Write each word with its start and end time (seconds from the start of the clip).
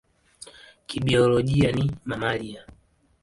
Kibiolojia 0.87 1.71
ni 1.71 1.91
mamalia. 2.05 2.65